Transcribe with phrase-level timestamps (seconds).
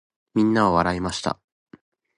[0.33, 1.39] 皆は笑いました。